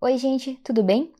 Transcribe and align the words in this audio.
Oi, 0.00 0.16
gente, 0.16 0.54
tudo 0.62 0.80
bem? 0.84 1.12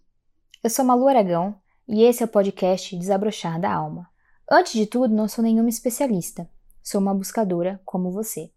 Eu 0.62 0.70
sou 0.70 0.84
Malu 0.84 1.08
Aragão 1.08 1.60
e 1.88 2.04
esse 2.04 2.22
é 2.22 2.26
o 2.26 2.28
podcast 2.28 2.96
Desabrochar 2.96 3.60
da 3.60 3.74
Alma. 3.74 4.08
Antes 4.48 4.74
de 4.74 4.86
tudo, 4.86 5.12
não 5.12 5.26
sou 5.26 5.42
nenhuma 5.42 5.68
especialista, 5.68 6.48
sou 6.80 7.00
uma 7.00 7.12
buscadora 7.12 7.82
como 7.84 8.12
você. 8.12 8.52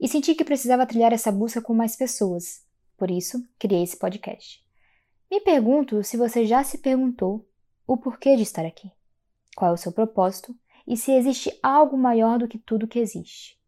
E 0.00 0.06
senti 0.06 0.36
que 0.36 0.44
precisava 0.44 0.86
trilhar 0.86 1.12
essa 1.12 1.32
busca 1.32 1.60
com 1.60 1.74
mais 1.74 1.96
pessoas, 1.96 2.64
por 2.96 3.10
isso 3.10 3.44
criei 3.58 3.82
esse 3.82 3.96
podcast. 3.96 4.64
Me 5.28 5.40
pergunto 5.40 6.04
se 6.04 6.16
você 6.16 6.46
já 6.46 6.62
se 6.62 6.78
perguntou 6.78 7.44
o 7.88 7.96
porquê 7.96 8.36
de 8.36 8.42
estar 8.42 8.64
aqui, 8.64 8.88
qual 9.56 9.72
é 9.72 9.74
o 9.74 9.76
seu 9.76 9.90
propósito 9.90 10.54
e 10.86 10.96
se 10.96 11.10
existe 11.10 11.58
algo 11.60 11.98
maior 11.98 12.38
do 12.38 12.46
que 12.46 12.56
tudo 12.56 12.86
que 12.86 13.00
existe. 13.00 13.60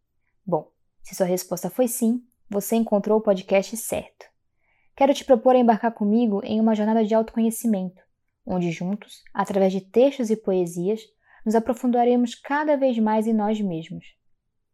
Bom, 0.47 0.71
se 1.03 1.17
sua 1.17 1.27
resposta 1.27 1.69
foi 1.69 1.89
sim, 1.89 2.25
você 2.49 2.77
encontrou 2.77 3.19
o 3.19 3.23
podcast 3.23 3.77
certo. 3.77 4.36
Quero 4.97 5.13
te 5.13 5.27
propor 5.27 5.55
a 5.55 5.59
embarcar 5.59 5.93
comigo 5.93 6.41
em 6.43 6.59
uma 6.59 6.75
jornada 6.75 7.05
de 7.05 7.15
autoconhecimento, 7.15 8.03
onde 8.47 8.71
juntos, 8.71 9.23
através 9.35 9.71
de 9.71 9.83
textos 9.83 10.31
e 10.31 10.37
poesias, 10.37 11.03
nos 11.45 11.55
aprofundaremos 11.55 12.35
cada 12.35 12.79
vez 12.79 12.99
mais 12.99 13.27
em 13.27 13.35
nós 13.35 13.61
mesmos, 13.61 14.17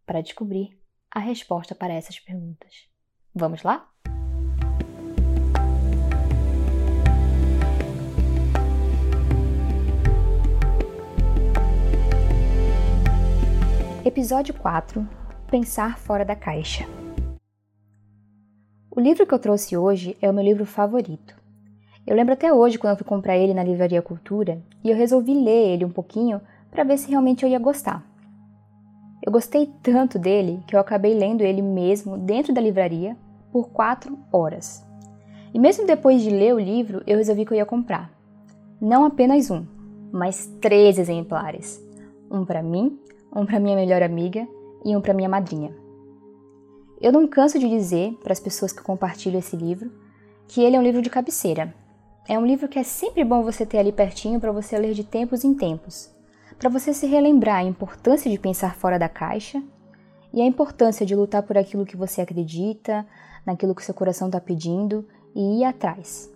para 0.06 0.20
descobrir 0.20 0.80
a 1.10 1.18
resposta 1.18 1.74
para 1.74 1.92
essas 1.92 2.20
perguntas. 2.20 2.88
Vamos 3.34 3.64
lá? 3.64 3.88
Episódio 14.04 14.54
4 14.54 15.08
Pensar 15.50 15.98
fora 15.98 16.24
da 16.24 16.36
caixa. 16.36 17.01
O 18.94 19.00
livro 19.00 19.26
que 19.26 19.32
eu 19.32 19.38
trouxe 19.38 19.74
hoje 19.74 20.18
é 20.20 20.28
o 20.28 20.34
meu 20.34 20.44
livro 20.44 20.66
favorito. 20.66 21.34
Eu 22.06 22.14
lembro 22.14 22.34
até 22.34 22.52
hoje 22.52 22.78
quando 22.78 22.90
eu 22.90 22.96
fui 22.98 23.06
comprar 23.06 23.38
ele 23.38 23.54
na 23.54 23.64
Livraria 23.64 24.02
Cultura 24.02 24.62
e 24.84 24.90
eu 24.90 24.94
resolvi 24.94 25.32
ler 25.32 25.70
ele 25.72 25.84
um 25.86 25.90
pouquinho 25.90 26.42
para 26.70 26.84
ver 26.84 26.98
se 26.98 27.08
realmente 27.08 27.42
eu 27.42 27.48
ia 27.48 27.58
gostar. 27.58 28.04
Eu 29.24 29.32
gostei 29.32 29.72
tanto 29.82 30.18
dele 30.18 30.62
que 30.66 30.76
eu 30.76 30.80
acabei 30.80 31.14
lendo 31.14 31.40
ele 31.40 31.62
mesmo 31.62 32.18
dentro 32.18 32.52
da 32.52 32.60
livraria 32.60 33.16
por 33.50 33.70
quatro 33.70 34.18
horas. 34.30 34.84
E 35.54 35.58
mesmo 35.58 35.86
depois 35.86 36.20
de 36.20 36.28
ler 36.28 36.54
o 36.54 36.60
livro, 36.60 37.02
eu 37.06 37.16
resolvi 37.16 37.46
que 37.46 37.54
eu 37.54 37.56
ia 37.56 37.64
comprar. 37.64 38.12
Não 38.78 39.06
apenas 39.06 39.50
um, 39.50 39.64
mas 40.12 40.52
três 40.60 40.98
exemplares. 40.98 41.82
Um 42.30 42.44
para 42.44 42.62
mim, 42.62 43.00
um 43.34 43.46
para 43.46 43.58
minha 43.58 43.74
melhor 43.74 44.02
amiga 44.02 44.46
e 44.84 44.94
um 44.94 45.00
para 45.00 45.14
minha 45.14 45.30
madrinha. 45.30 45.81
Eu 47.02 47.10
não 47.10 47.26
canso 47.26 47.58
de 47.58 47.68
dizer 47.68 48.16
para 48.22 48.32
as 48.32 48.38
pessoas 48.38 48.72
que 48.72 48.80
compartilham 48.80 49.40
esse 49.40 49.56
livro 49.56 49.90
que 50.46 50.62
ele 50.62 50.76
é 50.76 50.78
um 50.78 50.82
livro 50.84 51.02
de 51.02 51.10
cabeceira. 51.10 51.74
É 52.28 52.38
um 52.38 52.46
livro 52.46 52.68
que 52.68 52.78
é 52.78 52.84
sempre 52.84 53.24
bom 53.24 53.42
você 53.42 53.66
ter 53.66 53.78
ali 53.78 53.90
pertinho 53.90 54.38
para 54.38 54.52
você 54.52 54.78
ler 54.78 54.94
de 54.94 55.02
tempos 55.02 55.42
em 55.42 55.52
tempos, 55.52 56.08
para 56.56 56.70
você 56.70 56.94
se 56.94 57.04
relembrar 57.06 57.56
a 57.56 57.64
importância 57.64 58.30
de 58.30 58.38
pensar 58.38 58.76
fora 58.76 59.00
da 59.00 59.08
caixa 59.08 59.60
e 60.32 60.40
a 60.40 60.46
importância 60.46 61.04
de 61.04 61.16
lutar 61.16 61.42
por 61.42 61.58
aquilo 61.58 61.84
que 61.84 61.96
você 61.96 62.20
acredita, 62.20 63.04
naquilo 63.44 63.74
que 63.74 63.84
seu 63.84 63.94
coração 63.94 64.28
está 64.28 64.40
pedindo 64.40 65.04
e 65.34 65.58
ir 65.60 65.64
atrás. 65.64 66.32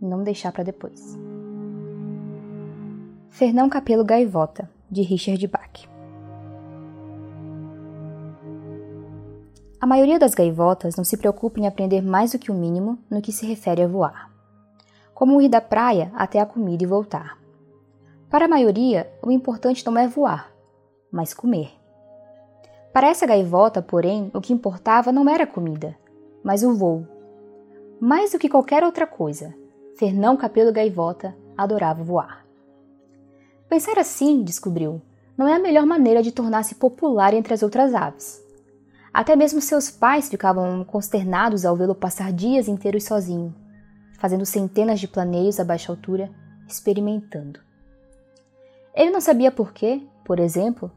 Não 0.00 0.24
deixar 0.24 0.50
para 0.50 0.64
depois. 0.64 1.16
Fernão 3.30 3.68
Capelo 3.68 4.04
Gaivota, 4.04 4.68
de 4.90 5.02
Richard 5.02 5.46
Bach. 5.46 5.91
A 9.82 9.86
maioria 9.86 10.16
das 10.16 10.32
gaivotas 10.32 10.94
não 10.94 11.02
se 11.02 11.16
preocupa 11.16 11.58
em 11.58 11.66
aprender 11.66 12.00
mais 12.02 12.30
do 12.30 12.38
que 12.38 12.52
o 12.52 12.54
mínimo 12.54 13.00
no 13.10 13.20
que 13.20 13.32
se 13.32 13.44
refere 13.44 13.82
a 13.82 13.88
voar. 13.88 14.30
Como 15.12 15.42
ir 15.42 15.48
da 15.48 15.60
praia 15.60 16.12
até 16.14 16.38
a 16.38 16.46
comida 16.46 16.84
e 16.84 16.86
voltar. 16.86 17.36
Para 18.30 18.44
a 18.44 18.48
maioria, 18.48 19.12
o 19.20 19.32
importante 19.32 19.84
não 19.84 19.98
é 19.98 20.06
voar, 20.06 20.52
mas 21.10 21.34
comer. 21.34 21.72
Para 22.92 23.08
essa 23.08 23.26
gaivota, 23.26 23.82
porém, 23.82 24.30
o 24.32 24.40
que 24.40 24.52
importava 24.52 25.10
não 25.10 25.28
era 25.28 25.42
a 25.42 25.48
comida, 25.48 25.98
mas 26.44 26.62
o 26.62 26.76
voo. 26.76 27.04
Mais 28.00 28.30
do 28.30 28.38
que 28.38 28.48
qualquer 28.48 28.84
outra 28.84 29.04
coisa, 29.04 29.52
Fernão 29.96 30.36
Capelo 30.36 30.72
Gaivota 30.72 31.36
adorava 31.58 32.04
voar. 32.04 32.46
Pensar 33.68 33.98
assim, 33.98 34.44
descobriu, 34.44 35.02
não 35.36 35.48
é 35.48 35.54
a 35.54 35.58
melhor 35.58 35.86
maneira 35.86 36.22
de 36.22 36.30
tornar-se 36.30 36.76
popular 36.76 37.34
entre 37.34 37.52
as 37.52 37.64
outras 37.64 37.92
aves. 37.96 38.42
Até 39.12 39.36
mesmo 39.36 39.60
seus 39.60 39.90
pais 39.90 40.30
ficavam 40.30 40.82
consternados 40.84 41.66
ao 41.66 41.76
vê-lo 41.76 41.94
passar 41.94 42.32
dias 42.32 42.66
inteiros 42.66 43.04
sozinho, 43.04 43.54
fazendo 44.18 44.46
centenas 44.46 44.98
de 45.00 45.06
planeios 45.06 45.60
a 45.60 45.64
baixa 45.64 45.92
altura, 45.92 46.30
experimentando. 46.66 47.60
Ele 48.94 49.10
não 49.10 49.20
sabia 49.20 49.52
por 49.52 49.72
quê, 49.72 50.02
por 50.24 50.38
exemplo, 50.38 50.90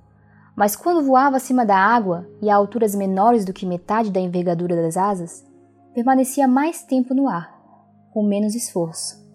mas 0.55 0.77
quando 0.77 1.05
voava 1.05 1.35
acima 1.35 1.65
da 1.65 1.77
água 1.77 2.25
e 2.41 2.49
a 2.49 2.55
alturas 2.55 2.95
menores 2.95 3.43
do 3.43 3.51
que 3.51 3.65
metade 3.65 4.09
da 4.09 4.21
envergadura 4.21 4.81
das 4.81 4.95
asas, 4.95 5.45
permanecia 5.93 6.47
mais 6.47 6.83
tempo 6.83 7.13
no 7.13 7.27
ar, 7.27 7.53
com 8.13 8.23
menos 8.23 8.55
esforço. 8.55 9.25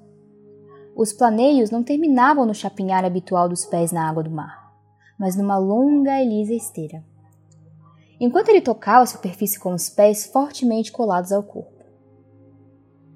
Os 0.97 1.13
planeios 1.13 1.71
não 1.71 1.83
terminavam 1.83 2.47
no 2.47 2.55
chapinhar 2.55 3.05
habitual 3.05 3.47
dos 3.47 3.67
pés 3.67 3.93
na 3.93 4.09
água 4.09 4.23
do 4.23 4.31
mar, 4.31 4.73
mas 5.19 5.37
numa 5.37 5.59
longa 5.59 6.23
e 6.23 6.27
lisa 6.27 6.55
esteira 6.55 7.05
enquanto 8.21 8.51
ele 8.51 8.61
tocava 8.61 9.03
a 9.03 9.07
superfície 9.07 9.59
com 9.59 9.73
os 9.73 9.89
pés 9.89 10.27
fortemente 10.27 10.93
colados 10.93 11.33
ao 11.33 11.43
corpo. 11.43 11.83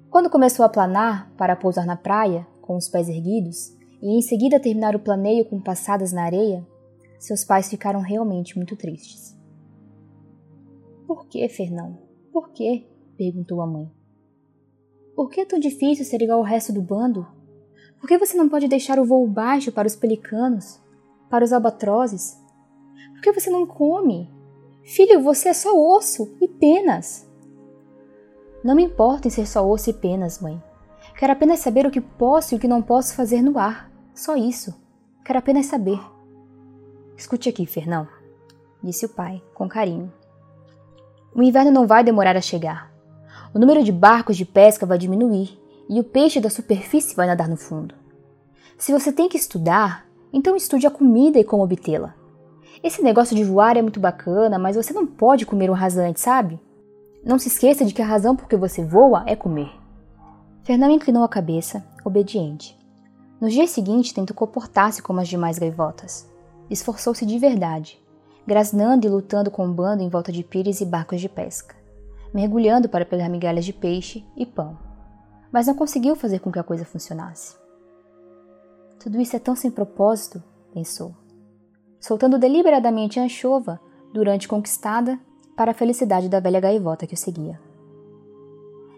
Quando 0.09 0.29
começou 0.29 0.65
a 0.65 0.69
planar 0.69 1.31
para 1.37 1.55
pousar 1.55 1.85
na 1.85 1.95
praia, 1.95 2.47
com 2.61 2.75
os 2.75 2.89
pés 2.89 3.07
erguidos, 3.07 3.75
e 4.01 4.17
em 4.17 4.21
seguida 4.21 4.59
terminar 4.59 4.95
o 4.95 4.99
planeio 4.99 5.45
com 5.45 5.61
passadas 5.61 6.11
na 6.11 6.23
areia, 6.23 6.65
seus 7.19 7.43
pais 7.43 7.69
ficaram 7.69 8.01
realmente 8.01 8.57
muito 8.57 8.75
tristes. 8.75 9.37
Por 11.05 11.27
que, 11.27 11.47
Fernão? 11.49 11.99
Por 12.31 12.49
que? 12.49 12.87
perguntou 13.15 13.61
a 13.61 13.67
mãe. 13.67 13.89
Por 15.15 15.29
que 15.29 15.41
é 15.41 15.45
tão 15.45 15.59
difícil 15.59 16.03
ser 16.03 16.21
igual 16.21 16.39
ao 16.39 16.43
resto 16.43 16.73
do 16.73 16.81
bando? 16.81 17.25
Por 17.99 18.07
que 18.07 18.17
você 18.17 18.35
não 18.35 18.49
pode 18.49 18.67
deixar 18.67 18.99
o 18.99 19.05
voo 19.05 19.25
baixo 19.27 19.71
para 19.71 19.87
os 19.87 19.95
pelicanos, 19.95 20.79
para 21.29 21.45
os 21.45 21.53
albatrozes? 21.53 22.37
Por 23.13 23.21
que 23.21 23.31
você 23.31 23.49
não 23.49 23.65
come? 23.65 24.29
Filho, 24.85 25.19
você 25.19 25.49
é 25.49 25.53
só 25.53 25.75
osso 25.75 26.37
e 26.39 26.47
penas. 26.47 27.27
Não 28.63 28.75
me 28.75 28.83
importa 28.83 29.27
em 29.27 29.31
ser 29.31 29.47
só 29.47 29.67
osso 29.67 29.89
e 29.89 29.93
penas, 29.93 30.39
mãe. 30.39 30.61
Quero 31.17 31.33
apenas 31.33 31.59
saber 31.59 31.87
o 31.87 31.91
que 31.91 31.99
posso 31.99 32.53
e 32.53 32.57
o 32.57 32.59
que 32.59 32.67
não 32.67 32.83
posso 32.83 33.15
fazer 33.15 33.41
no 33.41 33.57
ar. 33.57 33.91
Só 34.13 34.35
isso. 34.35 34.75
Quero 35.25 35.39
apenas 35.39 35.65
saber. 35.65 35.99
Escute 37.17 37.49
aqui, 37.49 37.65
Fernão, 37.65 38.07
disse 38.83 39.07
o 39.07 39.09
pai, 39.09 39.41
com 39.55 39.67
carinho. 39.67 40.13
O 41.33 41.41
inverno 41.41 41.71
não 41.71 41.87
vai 41.87 42.03
demorar 42.03 42.37
a 42.37 42.41
chegar. 42.41 42.93
O 43.55 43.59
número 43.59 43.83
de 43.83 43.91
barcos 43.91 44.37
de 44.37 44.45
pesca 44.45 44.85
vai 44.85 44.99
diminuir 44.99 45.59
e 45.89 45.99
o 45.99 46.03
peixe 46.03 46.39
da 46.39 46.49
superfície 46.49 47.15
vai 47.15 47.25
nadar 47.25 47.49
no 47.49 47.57
fundo. 47.57 47.95
Se 48.77 48.91
você 48.91 49.11
tem 49.11 49.27
que 49.27 49.37
estudar, 49.37 50.05
então 50.31 50.55
estude 50.55 50.85
a 50.85 50.91
comida 50.91 51.39
e 51.39 51.43
como 51.43 51.63
obtê-la. 51.63 52.13
Esse 52.83 53.01
negócio 53.01 53.35
de 53.35 53.43
voar 53.43 53.77
é 53.77 53.81
muito 53.81 53.99
bacana, 53.99 54.59
mas 54.59 54.75
você 54.75 54.93
não 54.93 55.05
pode 55.05 55.45
comer 55.45 55.69
um 55.69 55.73
rasante, 55.73 56.19
sabe? 56.19 56.59
Não 57.23 57.39
se 57.39 57.47
esqueça 57.47 57.85
de 57.85 57.93
que 57.93 58.01
a 58.01 58.05
razão 58.05 58.35
por 58.35 58.47
que 58.47 58.55
você 58.55 58.83
voa 58.83 59.23
é 59.25 59.35
comer. 59.35 59.71
Fernão 60.63 60.89
inclinou 60.89 61.23
a 61.23 61.29
cabeça, 61.29 61.85
obediente. 62.03 62.77
No 63.39 63.49
dia 63.49 63.67
seguinte, 63.67 64.13
tentou 64.13 64.35
comportar-se 64.35 65.01
como 65.01 65.19
as 65.19 65.27
demais 65.27 65.57
gaivotas. 65.57 66.29
Esforçou-se 66.69 67.25
de 67.25 67.37
verdade, 67.37 68.01
grasnando 68.45 69.05
e 69.05 69.09
lutando 69.09 69.51
com 69.51 69.65
o 69.65 69.73
bando 69.73 70.03
em 70.03 70.09
volta 70.09 70.31
de 70.31 70.43
pires 70.43 70.81
e 70.81 70.85
barcos 70.85 71.21
de 71.21 71.29
pesca, 71.29 71.75
mergulhando 72.33 72.89
para 72.89 73.05
pegar 73.05 73.29
migalhas 73.29 73.65
de 73.65 73.73
peixe 73.73 74.25
e 74.35 74.45
pão. 74.45 74.77
Mas 75.51 75.67
não 75.67 75.75
conseguiu 75.75 76.15
fazer 76.15 76.39
com 76.39 76.51
que 76.51 76.59
a 76.59 76.63
coisa 76.63 76.85
funcionasse. 76.85 77.55
Tudo 78.99 79.21
isso 79.21 79.35
é 79.35 79.39
tão 79.39 79.55
sem 79.55 79.69
propósito, 79.69 80.41
pensou 80.73 81.13
soltando 82.05 82.37
deliberadamente 82.37 83.19
a 83.19 83.23
anchova 83.23 83.81
durante 84.13 84.47
conquistada 84.47 85.19
para 85.55 85.71
a 85.71 85.73
felicidade 85.73 86.29
da 86.29 86.39
velha 86.39 86.59
gaivota 86.59 87.07
que 87.07 87.15
o 87.15 87.17
seguia. 87.17 87.59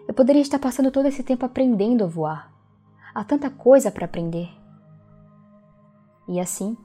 Eu 0.06 0.12
poderia 0.12 0.42
estar 0.42 0.58
passando 0.58 0.90
todo 0.90 1.06
esse 1.06 1.22
tempo 1.22 1.46
aprendendo 1.46 2.04
a 2.04 2.06
voar. 2.06 2.52
Há 3.14 3.24
tanta 3.24 3.48
coisa 3.48 3.90
para 3.90 4.04
aprender. 4.04 4.50
E 6.28 6.38
assim, 6.38 6.76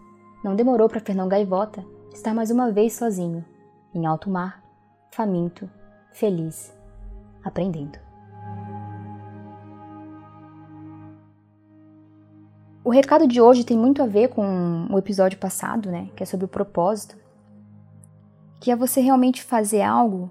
não 0.41 0.55
demorou 0.55 0.87
para 0.87 1.01
Fernão 1.01 1.27
Gaivota 1.27 1.85
estar 2.13 2.33
mais 2.33 2.49
uma 2.49 2.71
vez 2.71 2.93
sozinho, 2.93 3.43
em 3.93 4.05
alto 4.05 4.29
mar, 4.29 4.63
faminto, 5.11 5.69
feliz, 6.13 6.73
aprendendo. 7.43 7.99
O 12.85 12.89
recado 12.89 13.25
de 13.25 13.39
hoje 13.39 13.63
tem 13.63 13.77
muito 13.77 14.03
a 14.03 14.06
ver 14.06 14.27
com 14.27 14.88
o 14.91 14.97
episódio 14.97 15.39
passado, 15.39 15.89
né? 15.89 16.09
Que 16.18 16.24
é 16.24 16.25
sobre 16.25 16.45
o 16.45 16.50
propósito. 16.50 17.15
Que 18.59 18.71
é 18.71 18.75
você 18.75 19.00
realmente 19.00 19.41
fazer 19.41 19.81
algo 19.81 20.30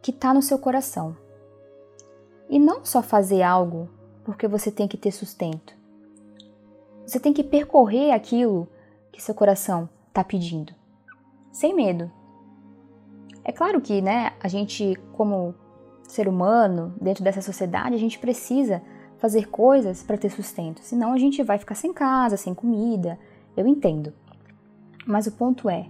que 0.00 0.10
está 0.10 0.32
no 0.32 0.40
seu 0.40 0.58
coração. 0.58 1.14
E 2.48 2.58
não 2.58 2.82
só 2.82 3.02
fazer 3.02 3.42
algo 3.42 3.90
porque 4.24 4.48
você 4.48 4.70
tem 4.70 4.88
que 4.88 4.96
ter 4.96 5.10
sustento. 5.10 5.74
Você 7.06 7.20
tem 7.20 7.34
que 7.34 7.44
percorrer 7.44 8.12
aquilo 8.12 8.66
que 9.12 9.22
seu 9.22 9.34
coração 9.34 9.86
está 10.08 10.24
pedindo, 10.24 10.74
sem 11.52 11.74
medo. 11.74 12.10
É 13.44 13.52
claro 13.52 13.80
que, 13.80 14.00
né, 14.00 14.32
a 14.42 14.48
gente, 14.48 14.94
como 15.12 15.54
ser 16.06 16.26
humano, 16.26 16.94
dentro 17.00 17.24
dessa 17.24 17.42
sociedade, 17.42 17.94
a 17.94 17.98
gente 17.98 18.18
precisa 18.18 18.82
fazer 19.18 19.48
coisas 19.48 20.02
para 20.02 20.16
ter 20.16 20.30
sustento, 20.30 20.80
senão 20.82 21.12
a 21.12 21.18
gente 21.18 21.42
vai 21.42 21.58
ficar 21.58 21.74
sem 21.74 21.92
casa, 21.92 22.36
sem 22.36 22.54
comida. 22.54 23.18
Eu 23.56 23.66
entendo. 23.66 24.12
Mas 25.06 25.26
o 25.26 25.32
ponto 25.32 25.68
é: 25.68 25.86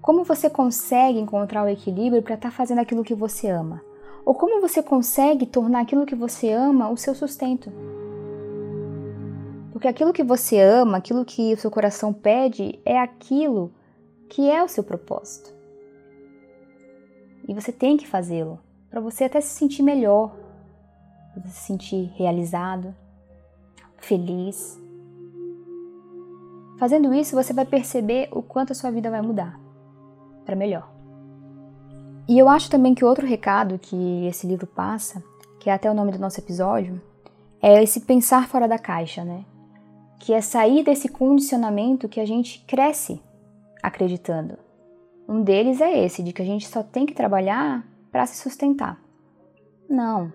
como 0.00 0.24
você 0.24 0.48
consegue 0.48 1.18
encontrar 1.18 1.64
o 1.64 1.68
equilíbrio 1.68 2.22
para 2.22 2.34
estar 2.34 2.50
tá 2.50 2.54
fazendo 2.54 2.80
aquilo 2.80 3.04
que 3.04 3.14
você 3.14 3.48
ama? 3.48 3.82
Ou 4.24 4.34
como 4.34 4.60
você 4.60 4.82
consegue 4.82 5.46
tornar 5.46 5.80
aquilo 5.80 6.04
que 6.04 6.14
você 6.14 6.50
ama 6.50 6.90
o 6.90 6.96
seu 6.96 7.14
sustento? 7.14 7.72
Porque 9.72 9.88
aquilo 9.88 10.12
que 10.12 10.24
você 10.24 10.60
ama, 10.60 10.98
aquilo 10.98 11.24
que 11.24 11.54
o 11.54 11.56
seu 11.56 11.70
coração 11.70 12.12
pede, 12.12 12.78
é 12.84 12.98
aquilo 12.98 13.72
que 14.28 14.50
é 14.50 14.62
o 14.62 14.68
seu 14.68 14.82
propósito. 14.82 15.54
E 17.46 17.54
você 17.54 17.72
tem 17.72 17.96
que 17.96 18.06
fazê-lo 18.06 18.58
para 18.90 19.00
você 19.00 19.24
até 19.24 19.40
se 19.40 19.48
sentir 19.48 19.82
melhor, 19.82 20.34
você 21.34 21.48
se 21.48 21.66
sentir 21.66 22.12
realizado, 22.16 22.94
feliz. 23.98 24.80
Fazendo 26.78 27.12
isso, 27.12 27.34
você 27.34 27.52
vai 27.52 27.64
perceber 27.64 28.28
o 28.32 28.42
quanto 28.42 28.72
a 28.72 28.74
sua 28.74 28.90
vida 28.90 29.10
vai 29.10 29.22
mudar 29.22 29.58
para 30.44 30.56
melhor. 30.56 30.90
E 32.28 32.38
eu 32.38 32.48
acho 32.48 32.70
também 32.70 32.94
que 32.94 33.04
outro 33.04 33.26
recado 33.26 33.78
que 33.78 34.26
esse 34.26 34.46
livro 34.46 34.66
passa, 34.66 35.22
que 35.58 35.70
é 35.70 35.72
até 35.72 35.90
o 35.90 35.94
nome 35.94 36.12
do 36.12 36.18
nosso 36.18 36.40
episódio, 36.40 37.00
é 37.60 37.82
esse 37.82 38.02
pensar 38.02 38.48
fora 38.48 38.68
da 38.68 38.78
caixa, 38.78 39.24
né? 39.24 39.44
Que 40.18 40.32
é 40.32 40.40
sair 40.40 40.84
desse 40.84 41.08
condicionamento 41.08 42.08
que 42.08 42.20
a 42.20 42.26
gente 42.26 42.64
cresce 42.66 43.20
acreditando. 43.82 44.58
Um 45.28 45.42
deles 45.42 45.80
é 45.80 46.04
esse, 46.04 46.22
de 46.22 46.32
que 46.32 46.42
a 46.42 46.44
gente 46.44 46.68
só 46.68 46.82
tem 46.82 47.04
que 47.04 47.14
trabalhar 47.14 47.86
para 48.10 48.26
se 48.26 48.36
sustentar. 48.36 48.98
Não. 49.88 50.32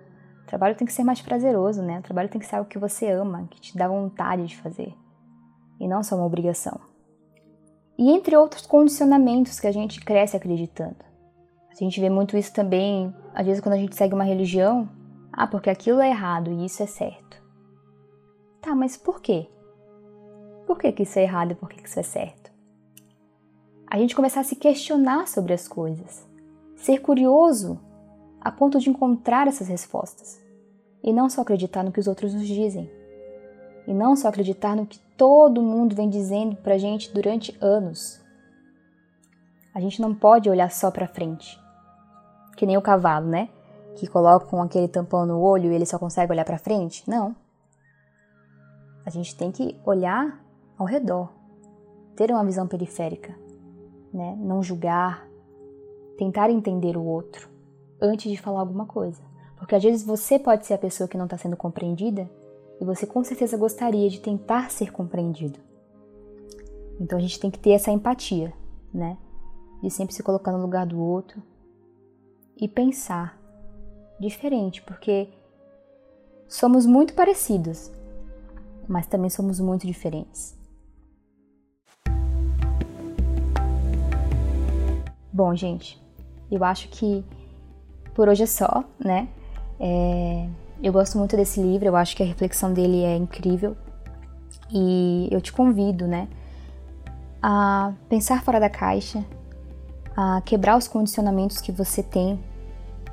Trabalho 0.54 0.76
tem 0.76 0.86
que 0.86 0.94
ser 0.94 1.04
mais 1.04 1.20
prazeroso, 1.20 1.82
né? 1.82 1.98
O 1.98 2.04
trabalho 2.04 2.30
tem 2.30 2.40
que 2.40 2.46
ser 2.46 2.58
algo 2.58 2.70
que 2.70 2.78
você 2.78 3.10
ama, 3.10 3.48
que 3.50 3.60
te 3.60 3.76
dá 3.76 3.88
vontade 3.88 4.46
de 4.46 4.56
fazer. 4.56 4.94
E 5.80 5.88
não 5.88 6.04
só 6.04 6.16
uma 6.16 6.28
obrigação. 6.28 6.80
E 7.98 8.12
entre 8.12 8.38
outros 8.38 8.68
condicionamentos 8.68 9.60
que 9.60 9.66
a 9.66 9.72
gente 9.72 10.06
cresce 10.06 10.38
acreditando. 10.38 10.98
A 11.72 11.74
gente 11.74 12.00
vê 12.00 12.08
muito 12.08 12.38
isso 12.38 12.54
também, 12.54 13.12
às 13.34 13.48
vezes, 13.48 13.62
quando 13.62 13.74
a 13.74 13.80
gente 13.80 13.96
segue 13.96 14.14
uma 14.14 14.24
religião. 14.24 14.88
Ah, 15.32 15.48
porque 15.48 15.72
aquilo 15.72 16.00
é 16.00 16.10
errado 16.10 16.52
e 16.52 16.66
isso 16.66 16.84
é 16.84 16.86
certo. 16.86 17.42
Tá, 18.62 18.76
mas 18.76 18.96
por 18.96 19.24
quê? 19.24 19.50
Por 20.68 20.78
que, 20.78 20.92
que 20.92 21.02
isso 21.02 21.18
é 21.18 21.24
errado 21.24 21.54
e 21.54 21.56
por 21.56 21.68
que, 21.68 21.82
que 21.82 21.90
isso 21.90 22.00
é 22.00 22.04
certo? 22.04 22.52
A 23.88 23.98
gente 23.98 24.16
começar 24.16 24.42
a 24.42 24.44
se 24.44 24.56
questionar 24.56 25.28
sobre 25.28 25.52
as 25.52 25.68
coisas, 25.68 26.30
ser 26.76 27.00
curioso 27.00 27.80
a 28.40 28.52
ponto 28.52 28.78
de 28.78 28.92
encontrar 28.92 29.48
essas 29.48 29.68
respostas 29.68 30.43
e 31.04 31.12
não 31.12 31.30
só 31.30 31.42
acreditar 31.42 31.84
no 31.84 31.92
que 31.92 32.00
os 32.00 32.08
outros 32.08 32.34
nos 32.34 32.48
dizem, 32.48 32.90
e 33.86 33.94
não 33.94 34.16
só 34.16 34.30
acreditar 34.30 34.76
no 34.76 34.86
que 34.86 35.00
todo 35.18 35.62
mundo 35.62 35.96
vem 35.96 36.10
dizendo 36.10 36.56
pra 36.56 36.78
gente 36.78 37.14
durante 37.14 37.56
anos. 37.60 38.22
A 39.76 39.80
gente 39.80 40.02
não 40.02 40.16
pode 40.16 40.50
olhar 40.50 40.72
só 40.72 40.90
para 40.90 41.08
frente, 41.08 41.60
que 42.56 42.66
nem 42.66 42.78
o 42.78 42.82
cavalo, 42.82 43.28
né? 43.28 43.50
Que 43.96 44.08
colocam 44.08 44.62
aquele 44.62 44.88
tampão 44.88 45.26
no 45.26 45.40
olho 45.42 45.72
e 45.72 45.76
ele 45.76 45.86
só 45.86 46.00
consegue 46.00 46.32
olhar 46.32 46.46
para 46.46 46.58
frente. 46.58 47.08
Não. 47.10 47.36
A 49.06 49.10
gente 49.10 49.36
tem 49.36 49.52
que 49.52 49.76
olhar 49.86 50.42
ao 50.78 50.86
redor, 50.86 51.30
ter 52.16 52.32
uma 52.32 52.46
visão 52.46 52.68
periférica, 52.68 53.36
né? 54.14 54.36
Não 54.40 54.64
julgar, 54.64 55.28
tentar 56.18 56.50
entender 56.50 56.96
o 56.96 57.04
outro 57.04 57.50
antes 58.02 58.32
de 58.32 58.38
falar 58.38 58.62
alguma 58.62 58.86
coisa. 58.86 59.33
Porque 59.63 59.75
às 59.75 59.83
vezes 59.83 60.06
você 60.06 60.38
pode 60.38 60.65
ser 60.65 60.74
a 60.74 60.77
pessoa 60.77 61.07
que 61.07 61.18
não 61.18 61.24
está 61.24 61.38
sendo 61.38 61.56
compreendida 61.56 62.30
e 62.81 62.83
você 62.83 63.07
com 63.07 63.24
certeza 63.24 63.56
gostaria 63.56 64.10
de 64.10 64.19
tentar 64.19 64.69
ser 64.69 64.92
compreendido. 64.92 65.57
Então 67.00 67.18
a 67.18 67.21
gente 67.21 67.39
tem 67.39 67.50
que 67.50 67.57
ter 67.57 67.69
essa 67.69 67.89
empatia, 67.89 68.51
né? 68.94 69.18
De 69.81 69.89
sempre 69.89 70.13
se 70.13 70.21
colocar 70.21 70.51
no 70.51 70.62
lugar 70.62 70.86
do 70.86 71.00
outro 71.00 71.42
e 72.57 72.68
pensar 72.68 73.39
diferente, 74.19 74.81
porque 74.81 75.30
somos 76.45 76.86
muito 76.86 77.13
parecidos, 77.13 77.89
mas 78.86 79.07
também 79.07 79.30
somos 79.30 79.62
muito 79.62 79.88
diferentes. 79.88 80.57
Bom, 85.31 85.56
gente, 85.56 86.04
eu 86.51 86.65
acho 86.65 86.89
que 86.89 87.24
por 88.13 88.27
hoje 88.27 88.44
é 88.44 88.45
só, 88.45 88.83
né? 89.00 89.30
É, 89.80 90.48
eu 90.81 90.92
gosto 90.92 91.18
muito 91.18 91.36
desse 91.36 91.62
livro, 91.62 91.88
eu 91.88 91.96
acho 91.96 92.16
que 92.16 92.24
a 92.24 92.25
reflexão 92.25 92.74
dele 92.74 93.04
é 93.04 93.16
incrível 93.16 93.75
e 94.72 95.28
eu 95.31 95.40
te 95.42 95.52
convido, 95.52 96.08
né, 96.08 96.28
a 97.42 97.94
pensar 98.10 98.44
fora 98.44 98.60
da 98.60 98.70
caixa, 98.70 99.24
a 100.16 100.42
quebrar 100.42 100.78
os 100.78 100.88
condicionamentos 100.88 101.60
que 101.60 101.72
você 101.72 102.02
tem 102.02 102.40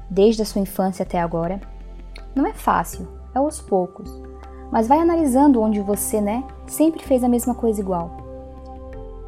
desde 0.08 0.42
a 0.42 0.44
sua 0.44 0.60
infância 0.60 1.02
até 1.02 1.20
agora. 1.20 1.60
Não 2.34 2.46
é 2.46 2.52
fácil, 2.52 3.08
é 3.34 3.38
aos 3.38 3.60
poucos, 3.60 4.10
mas 4.70 4.86
vai 4.86 4.98
analisando 4.98 5.60
onde 5.60 5.80
você, 5.80 6.20
né, 6.20 6.44
sempre 6.66 7.02
fez 7.02 7.24
a 7.24 7.28
mesma 7.28 7.54
coisa 7.54 7.80
igual. 7.80 8.16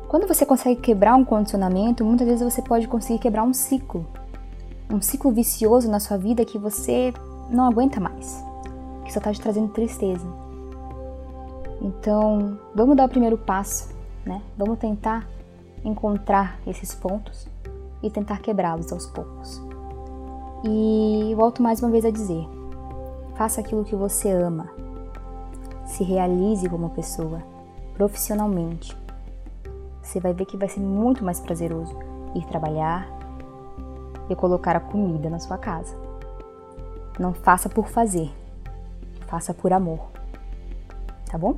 Quando 0.08 0.28
você 0.28 0.44
consegue 0.44 0.80
quebrar 0.80 1.14
um 1.14 1.24
condicionamento, 1.24 2.04
muitas 2.04 2.26
vezes 2.26 2.42
você 2.42 2.60
pode 2.60 2.86
conseguir 2.86 3.18
quebrar 3.18 3.44
um 3.44 3.54
ciclo. 3.54 4.06
Um 4.92 5.00
ciclo 5.00 5.32
vicioso 5.32 5.90
na 5.90 5.98
sua 5.98 6.18
vida 6.18 6.44
que 6.44 6.58
você 6.58 7.14
não 7.48 7.64
aguenta 7.64 7.98
mais, 7.98 8.44
que 9.04 9.12
só 9.12 9.18
está 9.18 9.32
te 9.32 9.40
trazendo 9.40 9.72
tristeza. 9.72 10.26
Então, 11.80 12.58
vamos 12.74 12.94
dar 12.94 13.06
o 13.06 13.08
primeiro 13.08 13.38
passo, 13.38 13.88
né? 14.24 14.42
Vamos 14.56 14.78
tentar 14.78 15.26
encontrar 15.82 16.60
esses 16.66 16.94
pontos 16.94 17.48
e 18.02 18.10
tentar 18.10 18.40
quebrá-los 18.40 18.92
aos 18.92 19.06
poucos. 19.06 19.62
E 20.62 21.34
volto 21.36 21.62
mais 21.62 21.80
uma 21.80 21.90
vez 21.90 22.04
a 22.04 22.10
dizer: 22.10 22.46
faça 23.34 23.62
aquilo 23.62 23.84
que 23.84 23.96
você 23.96 24.30
ama. 24.30 24.68
Se 25.86 26.04
realize 26.04 26.68
como 26.68 26.90
pessoa, 26.90 27.42
profissionalmente. 27.94 28.94
Você 30.02 30.20
vai 30.20 30.34
ver 30.34 30.44
que 30.44 30.56
vai 30.56 30.68
ser 30.68 30.80
muito 30.80 31.24
mais 31.24 31.40
prazeroso 31.40 31.96
ir 32.34 32.44
trabalhar 32.46 33.21
e 34.32 34.36
colocar 34.36 34.74
a 34.76 34.80
comida 34.80 35.30
na 35.30 35.38
sua 35.38 35.58
casa. 35.58 35.94
Não 37.18 37.32
faça 37.32 37.68
por 37.68 37.88
fazer, 37.88 38.30
faça 39.26 39.52
por 39.52 39.72
amor. 39.72 40.10
Tá 41.30 41.38
bom? 41.38 41.56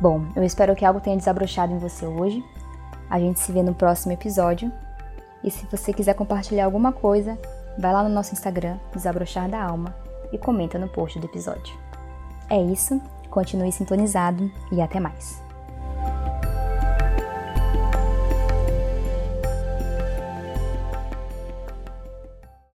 Bom, 0.00 0.24
eu 0.34 0.42
espero 0.42 0.74
que 0.74 0.84
algo 0.84 1.00
tenha 1.00 1.16
desabrochado 1.16 1.72
em 1.72 1.78
você 1.78 2.06
hoje. 2.06 2.42
A 3.08 3.18
gente 3.18 3.40
se 3.40 3.52
vê 3.52 3.62
no 3.62 3.74
próximo 3.74 4.12
episódio. 4.12 4.72
E 5.44 5.50
se 5.50 5.66
você 5.66 5.92
quiser 5.92 6.14
compartilhar 6.14 6.64
alguma 6.64 6.92
coisa, 6.92 7.38
vai 7.78 7.92
lá 7.92 8.02
no 8.02 8.08
nosso 8.08 8.32
Instagram, 8.32 8.78
Desabrochar 8.94 9.48
da 9.48 9.62
Alma, 9.62 9.94
e 10.32 10.38
comenta 10.38 10.78
no 10.78 10.88
post 10.88 11.18
do 11.18 11.26
episódio. 11.26 11.76
É 12.48 12.60
isso, 12.60 13.00
continue 13.30 13.72
sintonizado 13.72 14.50
e 14.72 14.80
até 14.80 15.00
mais. 15.00 15.49